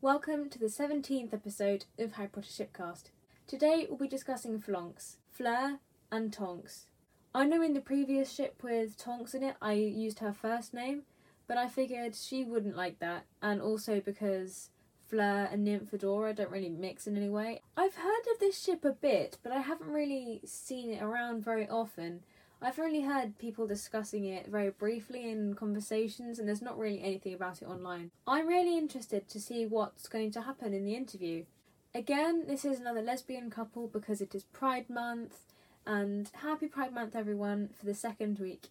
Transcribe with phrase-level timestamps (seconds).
[0.00, 3.10] Welcome to the 17th episode of Harry Potter Shipcast.
[3.48, 5.80] Today we'll be discussing Flonks, Fleur,
[6.12, 6.86] and Tonks.
[7.34, 11.02] I know in the previous ship with Tonks in it I used her first name,
[11.48, 14.70] but I figured she wouldn't like that, and also because
[15.08, 17.62] Fleur and Nymphadora don't really mix in any way.
[17.76, 21.68] I've heard of this ship a bit, but I haven't really seen it around very
[21.68, 22.20] often.
[22.60, 27.32] I've only heard people discussing it very briefly in conversations, and there's not really anything
[27.32, 28.10] about it online.
[28.26, 31.44] I'm really interested to see what's going to happen in the interview.
[31.94, 35.44] Again, this is another lesbian couple because it is Pride Month,
[35.86, 38.68] and happy Pride Month, everyone, for the second week.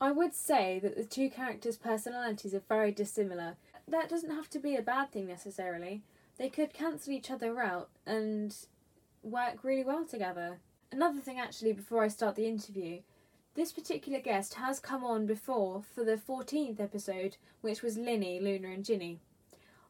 [0.00, 3.56] I would say that the two characters' personalities are very dissimilar.
[3.86, 6.02] That doesn't have to be a bad thing necessarily.
[6.38, 8.56] They could cancel each other out and
[9.22, 10.60] work really well together.
[10.90, 13.00] Another thing, actually, before I start the interview,
[13.58, 18.68] this particular guest has come on before for the 14th episode, which was Linny, Luna,
[18.68, 19.18] and Ginny.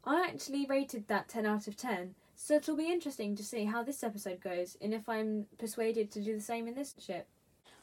[0.06, 3.82] I actually rated that 10 out of 10, so it'll be interesting to see how
[3.82, 7.26] this episode goes and if I'm persuaded to do the same in this ship.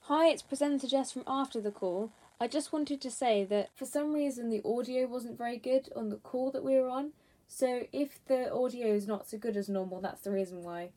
[0.05, 2.11] Hi, it's presenter Jess from After the Call.
[2.41, 6.09] I just wanted to say that for some reason the audio wasn't very good on
[6.09, 7.11] the call that we were on,
[7.47, 10.89] so if the audio is not so good as normal, that's the reason why.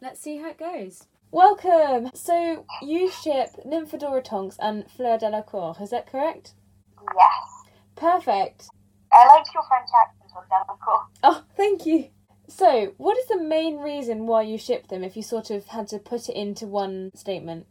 [0.00, 1.06] Let's see how it goes.
[1.34, 2.10] Welcome!
[2.12, 6.52] So, you ship Nymphadora Tonks and Fleur Delacour, is that correct?
[7.00, 7.72] Yes.
[7.96, 8.68] Perfect.
[9.10, 11.06] I like your French accent on Delacour.
[11.22, 12.10] Oh, thank you.
[12.48, 15.88] So, what is the main reason why you ship them if you sort of had
[15.88, 17.66] to put it into one statement?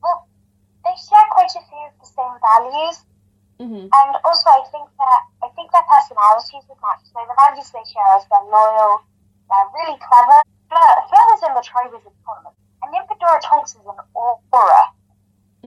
[0.00, 0.28] Well,
[0.84, 2.96] they share quite a few of the same values,
[3.58, 7.02] hmm and also I think that I think their personalities would match.
[7.02, 9.02] So the values they share is they're loyal,
[9.50, 10.38] they're really clever.
[11.44, 14.84] Fleur, Fleur is in the Triwizard tournament, and Nymphadora Tonks is an Auror.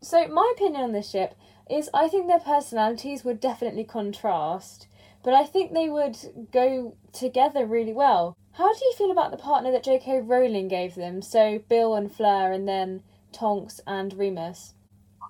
[0.02, 1.36] So, my opinion on this ship
[1.70, 4.88] is I think their personalities would definitely contrast,
[5.23, 6.17] but I think they would
[6.52, 8.36] go together really well.
[8.53, 10.22] How do you feel about the partner that J.K.
[10.22, 11.22] Rowling gave them?
[11.22, 14.73] So, Bill and Fleur, and then Tonks and Remus.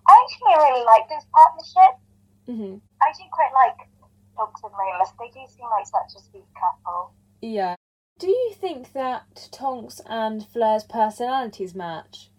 [0.07, 2.00] I actually really like this partnership.
[2.46, 3.88] hmm I do quite like
[4.38, 5.09] Tonks and Remus.
[5.19, 7.13] They do seem like such a sweet couple.
[7.41, 7.75] Yeah.
[8.19, 12.29] Do you think that Tonks and Fleur's personalities match?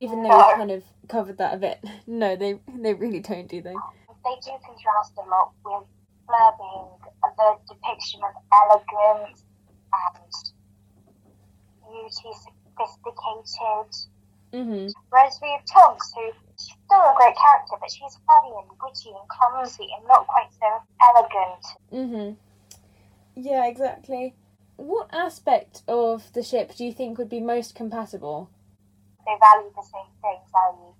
[0.00, 0.36] Even though No.
[0.38, 1.80] we've kind of covered that a bit.
[2.06, 3.74] No, they they really don't, do they?
[4.24, 5.84] they do contrast a lot with
[6.26, 6.88] Fleur being
[7.36, 9.44] the depiction of elegance
[9.92, 10.52] and
[11.88, 13.90] beauty, sophisticated.
[14.52, 18.70] hmm Whereas we have Tonks, who she's still a great character, but she's funny and
[18.82, 21.64] witty and clumsy and not quite so elegant.
[21.92, 22.36] Mhm.
[23.36, 24.34] Yeah, exactly.
[24.76, 28.50] What aspect of the ship do you think would be most compatible?
[29.26, 30.92] They value the same things, i.e.,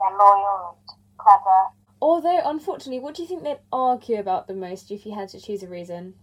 [0.00, 1.68] they're loyal and clever.
[2.00, 5.40] Although, unfortunately, what do you think they'd argue about the most if you had to
[5.40, 6.14] choose a reason?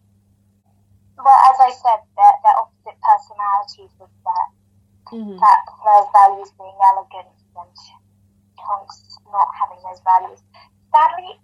[1.17, 4.47] Well, as I said, they're, they're opposite personalities with that.
[5.11, 5.40] Mhm.
[5.40, 7.75] that Fleur's values being elegant and
[8.57, 10.40] Tonks not having those values.
[10.94, 11.38] Sadly,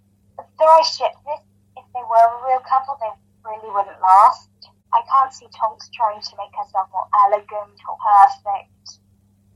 [0.58, 1.40] though I ship this,
[1.76, 3.10] if they were a real couple, they
[3.44, 4.48] really wouldn't last.
[4.92, 9.00] I can't see Tonks trying to make herself more elegant or perfect,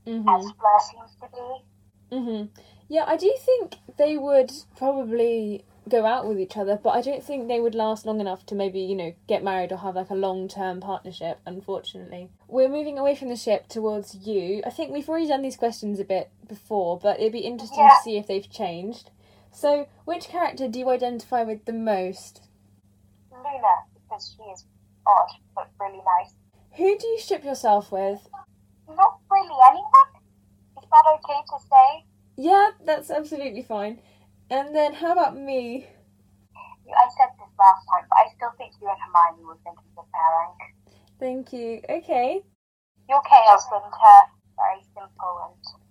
[0.05, 0.55] as Mhm.
[0.57, 2.15] Fleur seems to be.
[2.15, 2.49] Mhm.
[2.87, 7.23] Yeah, I do think they would probably go out with each other, but I don't
[7.23, 10.09] think they would last long enough to maybe, you know, get married or have like
[10.09, 12.29] a long-term partnership, unfortunately.
[12.47, 14.61] We're moving away from the ship towards you.
[14.65, 17.89] I think we've already done these questions a bit before, but it'd be interesting Yeah.
[17.89, 19.09] to see if they've changed.
[19.51, 22.41] So, which character do you identify with the most?
[23.31, 24.65] Luna, because she is
[25.07, 26.33] odd, but really nice.
[26.77, 28.27] Who do you ship yourself with?
[28.87, 30.09] Not really anyone?
[30.77, 32.05] Is that okay to say?
[32.37, 33.99] Yeah, that's absolutely fine.
[34.49, 35.87] And then how about me?
[36.89, 39.87] I said this last time, but I still think you and Hermione would make a
[39.95, 40.53] good pairing.
[41.19, 41.81] Thank you.
[41.89, 42.43] Okay.
[43.09, 44.21] You're chaos and her
[44.57, 45.83] very simple and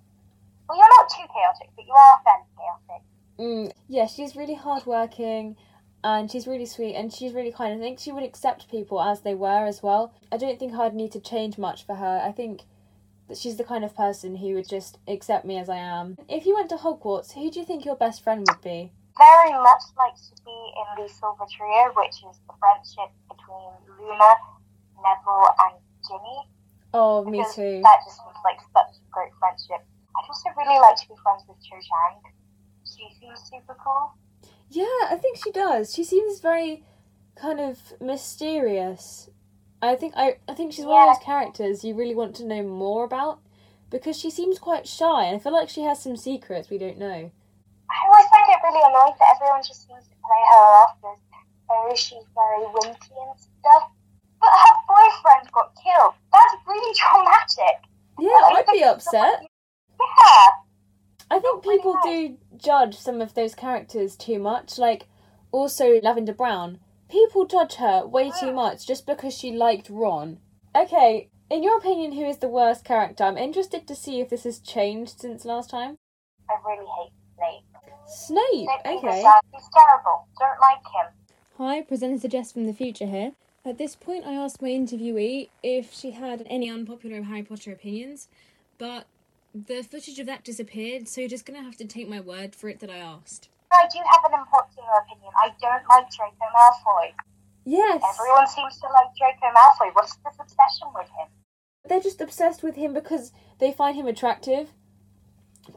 [0.69, 3.03] well, you're not too chaotic, but you are fairly chaotic.
[3.39, 5.57] Mm, yeah, she's really hardworking
[6.05, 7.75] and she's really sweet and she's really kind.
[7.75, 10.13] I think she would accept people as they were as well.
[10.31, 12.21] I don't think I'd need to change much for her.
[12.25, 12.63] I think
[13.29, 16.17] that she's the kind of person who would just accept me as I am.
[16.29, 18.93] If you went to Hogwarts, who do you think your best friend would be?
[19.17, 24.33] Very much like to be in the Silver Trio, which is the friendship between Luna,
[24.97, 25.75] Neville, and
[26.09, 26.39] Ginny.
[26.95, 27.81] Oh, me too.
[27.85, 29.85] That just seems like such a great friendship.
[30.13, 32.21] I'd also really like to be friends with Cho Chang.
[32.85, 34.13] She seems super cool.
[34.75, 35.93] Yeah, I think she does.
[35.95, 36.83] She seems very
[37.37, 39.29] kind of mysterious.
[39.83, 42.63] I think I, I think she's one of those characters you really want to know
[42.63, 43.41] more about
[43.91, 46.97] because she seems quite shy and I feel like she has some secrets we don't
[46.97, 47.31] know.
[47.91, 51.21] I always find it really annoying that everyone just seems to play her off as
[51.69, 53.93] very she's very wimpy and stuff.
[54.41, 56.15] But her boyfriend got killed.
[56.33, 57.77] That's really traumatic.
[58.19, 59.13] Yeah, I'd be upset.
[59.13, 59.47] Someone...
[60.01, 60.49] Yeah.
[61.31, 64.79] I think people do judge some of those characters too much.
[64.79, 65.07] Like,
[65.51, 66.79] also Lavender Brown.
[67.11, 70.39] People judge her way too much just because she liked Ron.
[70.75, 73.25] Okay, in your opinion, who is the worst character?
[73.25, 75.99] I'm interested to see if this has changed since last time.
[76.49, 77.65] I really hate Snape.
[78.07, 79.23] Snape, Snape okay.
[79.53, 80.27] He's terrible.
[80.39, 81.13] Don't like him.
[81.59, 83.33] Hi, presenter Jess from the future here.
[83.65, 88.29] At this point, I asked my interviewee if she had any unpopular Harry Potter opinions,
[88.79, 89.05] but
[89.55, 92.69] the footage of that disappeared, so you're just gonna have to take my word for
[92.69, 93.49] it that I asked.
[93.73, 95.33] I do have an unpopular opinion.
[95.43, 97.13] I don't like Draco Malfoy.
[97.65, 98.03] Yes!
[98.19, 99.95] Everyone seems to like Draco Malfoy.
[99.95, 101.29] What's this obsession with him?
[101.89, 104.71] They're just obsessed with him because they find him attractive.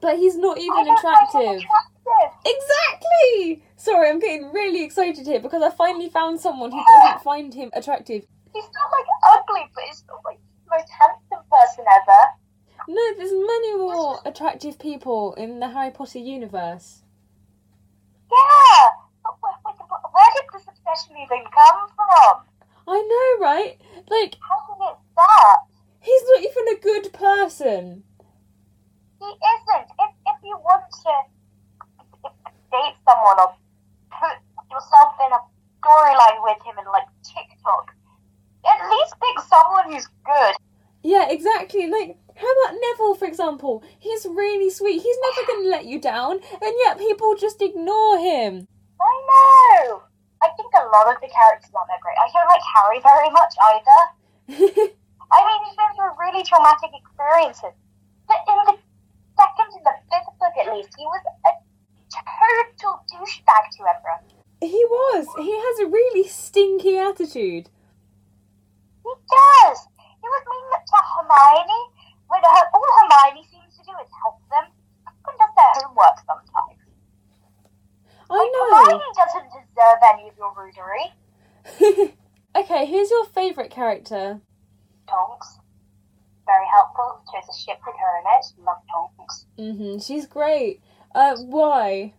[0.01, 1.63] But he's not I even don't find him attractive.
[1.63, 2.39] attractive.
[2.45, 3.63] Exactly!
[3.75, 7.69] Sorry, I'm getting really excited here because I finally found someone who doesn't find him
[7.73, 8.25] attractive.
[8.53, 9.05] He's not like
[9.39, 12.21] ugly, but he's not like the most handsome person ever.
[12.87, 17.01] No, there's many more attractive people in the Harry Potter universe.
[18.31, 18.89] Yeah.
[19.23, 22.43] But where, where, did this obsession even come from?
[22.87, 23.77] I know, right?
[24.09, 25.59] Like, How did it start?
[26.05, 28.03] he's not even a good person.
[29.19, 29.89] He isn't.
[29.99, 32.29] If, if you want to
[32.71, 33.55] date someone or
[34.11, 34.37] put
[34.69, 35.41] yourself in a
[35.81, 37.95] storyline with him in like TikTok,
[38.65, 40.55] at least pick someone who's good.
[41.03, 41.87] Yeah, exactly.
[41.89, 42.17] Like,
[43.15, 43.83] for example?
[43.99, 45.01] He's really sweet.
[45.01, 48.67] He's never going to let you down, and yet people just ignore him.
[49.01, 50.03] I know.
[50.43, 52.15] I think a lot of the characters aren't that great.
[52.19, 54.01] I don't like Harry very much either.
[55.31, 57.73] I mean, he's been through really traumatic experiences.
[58.27, 58.77] But in the
[59.37, 61.51] second, in the fifth book at least, he was a
[62.13, 64.23] total douchebag to everyone.
[64.61, 65.27] he was.
[65.37, 67.69] He has a really stinky attitude.
[69.03, 69.79] He does.
[70.21, 71.81] He was mean to Hermione
[72.27, 74.65] when her, all Hermione seems to do is help them
[75.05, 76.81] and does their homework sometimes.
[78.25, 78.65] I Like, know.
[78.73, 82.13] Hermione doesn't deserve any of your rudery.
[82.55, 84.39] okay, who's your favourite character?
[85.07, 85.59] Tonks.
[86.45, 87.21] Very helpful.
[87.33, 88.45] Chose a ship with her in it.
[88.65, 89.45] Love Tonks.
[89.57, 90.81] hmm She's great.
[91.13, 92.13] Uh, why?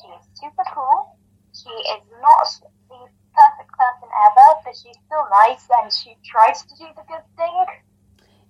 [0.00, 1.16] She is super cool.
[1.52, 2.46] She is not
[2.88, 2.96] the
[3.34, 7.66] perfect person ever, but she's still nice and she tries to do the good thing.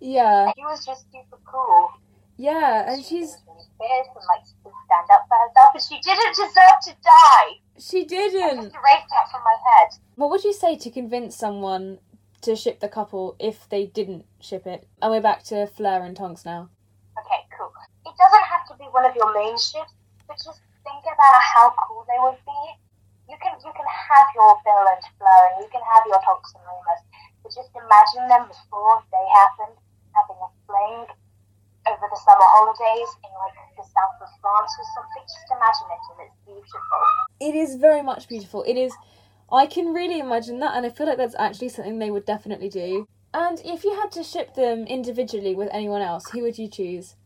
[0.00, 1.90] Yeah, She was just super cool.
[2.38, 5.98] Yeah, and she's was really fierce and likes to stand up for herself, and she
[5.98, 7.48] didn't deserve to die.
[7.78, 8.58] she didn't.
[8.58, 9.88] I just erased that from my head.
[10.14, 11.98] What would you say to convince someone
[12.42, 14.86] to ship the couple if they didn't ship it?
[15.02, 16.70] And we're back to Fleur and Tonks now.
[17.18, 17.74] Okay, cool.
[18.06, 19.90] It doesn't have to be one of your main ships,
[20.30, 22.62] but just think about how cool they would be.
[23.26, 26.54] You can you can have your Bill and Fleur, and you can have your Tonks
[26.54, 27.02] and Remus,
[27.42, 29.74] but just imagine them before they happened,
[30.14, 31.10] having a fling
[31.90, 35.24] over the summer holidays in like the south of France or something.
[35.24, 37.02] Just imagine it, and it's beautiful.
[37.40, 38.62] It is very much beautiful.
[38.64, 38.92] It is.
[39.50, 42.68] I can really imagine that, and I feel like that's actually something they would definitely
[42.68, 43.06] do.
[43.32, 47.16] And if you had to ship them individually with anyone else, who would you choose?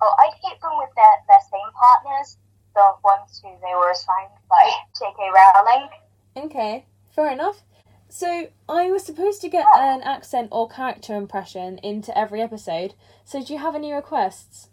[0.00, 2.38] Oh, I'd hit them with their, their same partners,
[2.74, 5.30] the ones who they were assigned by J.K.
[5.34, 5.88] Rowling.
[6.36, 7.62] Okay, fair enough.
[8.08, 12.94] So I was supposed to get an accent or character impression into every episode.
[13.24, 14.68] So do you have any requests?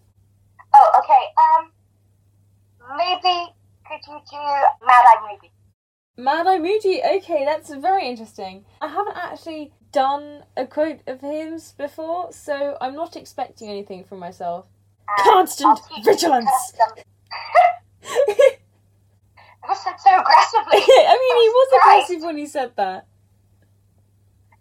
[0.73, 1.33] Oh, okay.
[1.37, 1.71] Um,
[2.97, 3.53] maybe
[3.87, 4.37] could you do
[4.85, 5.51] Mad Eye Moody?
[6.17, 7.01] Mad Eye Moody.
[7.03, 8.65] Okay, that's very interesting.
[8.81, 14.19] I haven't actually done a quote of his before, so I'm not expecting anything from
[14.19, 14.67] myself.
[15.17, 16.47] And Constant I'll teach you vigilance.
[19.67, 20.77] I said so aggressively.
[20.87, 21.97] I mean, he was Right.
[22.03, 23.07] aggressive when he said that.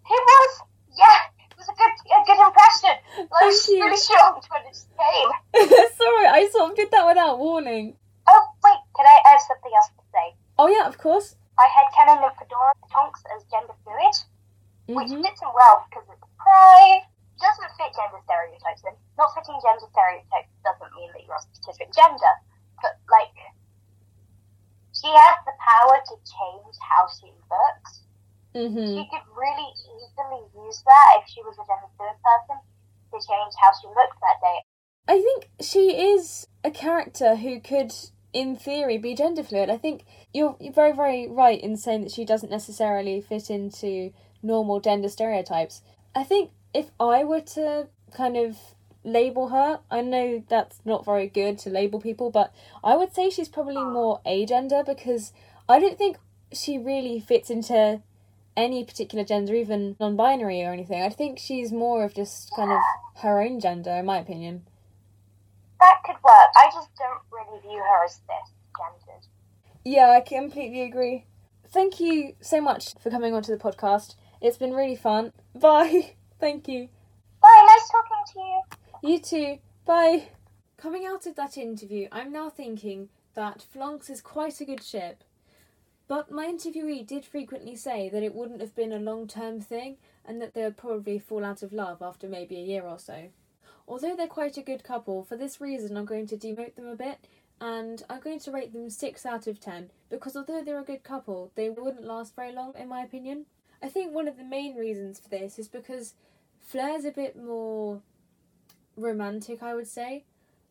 [0.07, 0.51] He was.
[0.95, 1.19] Yeah,
[1.51, 2.95] it was a good, a good impression.
[3.33, 3.85] I was Thank you.
[3.85, 5.31] really shocked when it came.
[5.99, 7.97] Sorry, I sort of did that without warning.
[8.29, 10.27] Oh wait, can I have something else to say?
[10.59, 11.37] Oh yeah, of course.
[11.59, 14.15] I had Canon Nymphadora Tonks as gender fluid.
[14.91, 17.03] which hmm fits in well because it's pride.
[17.43, 21.91] Doesn't fit gender stereotypes, and not fitting gender stereotypes doesn't mean that you're a specific
[21.91, 22.33] gender.
[22.79, 23.35] But like,
[24.95, 27.93] she has the power to change how she looks.
[28.55, 29.69] hmm She could really
[30.31, 32.59] use that if she was a gender fluid person
[33.13, 34.59] to change how she looked that day.
[35.07, 37.93] I think she is a character who could,
[38.33, 39.71] in theory, be gender fluid.
[39.71, 44.13] I think you're, you're very, very right in saying that she doesn't necessarily fit into
[44.43, 45.83] normal gender stereotypes.
[46.15, 48.57] I think if I were to kind of
[49.05, 53.31] label her, I know that's not very good to label people, but I would say
[53.31, 53.93] she's probably hmm.
[53.93, 55.33] more agender because
[55.69, 56.17] I don't think
[56.53, 58.01] she really fits into
[58.57, 61.03] any particular gender, even non binary or anything.
[61.03, 62.79] I think she's more of just kind of
[63.23, 64.63] her own gender, in my opinion.
[65.81, 66.51] That could work.
[66.57, 69.27] I just don't really view her as cisgendered.
[69.85, 71.27] Yeah, I completely agree.
[71.69, 74.15] Thank you so much for coming onto the podcast.
[74.41, 75.33] It's been really fun.
[75.55, 76.15] Bye.
[76.41, 76.89] Thank you.
[77.43, 79.13] Bye, nice talking to you.
[79.13, 79.59] You too.
[79.85, 80.29] Bye.
[80.77, 85.25] Coming out of that interview, I'm now thinking that Flonks is quite a good ship.
[86.07, 89.97] But my interviewee did frequently say that it wouldn't have been a long term thing
[90.25, 93.29] and that they would probably fall out of love after maybe a year or so.
[93.89, 96.97] Although they're quite a good couple, for this reason I'm going to demote them a
[96.97, 97.27] bit
[97.61, 101.05] and I'm going to rate them 6 out of 10 because although they're a good
[101.05, 103.47] couple, they wouldn't last very long in my opinion.
[103.83, 106.15] I think one of the main reasons for this is because
[106.61, 108.01] Fleur's a bit more
[108.97, 110.25] romantic, I would say.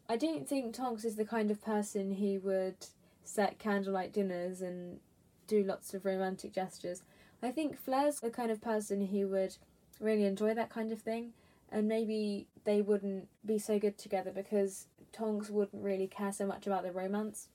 [0.10, 2.76] I don't think Tonks is the kind of person who would
[3.24, 5.00] set candlelight dinners and
[5.48, 7.04] do lots of romantic gestures.
[7.42, 9.58] I think Fleur's the kind of person who would
[10.00, 11.34] really enjoy that kind of thing,
[11.72, 16.66] and maybe they wouldn't be so good together because Tonks wouldn't really care so much
[16.68, 17.50] about the romance.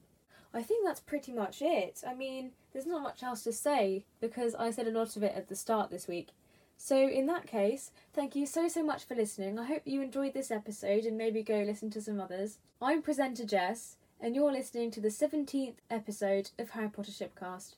[0.52, 2.02] I think that's pretty much it.
[2.06, 5.34] I mean, there's not much else to say because I said a lot of it
[5.34, 6.28] at the start this week.
[6.76, 9.58] So, in that case, thank you so so much for listening.
[9.58, 12.58] I hope you enjoyed this episode and maybe go listen to some others.
[12.80, 17.74] I'm presenter Jess, and you're listening to the 17th episode of Harry Potter Shipcast.